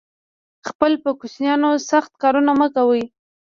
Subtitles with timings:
[0.69, 3.03] خپل په کوچینیانو سخت کارونه مه کوی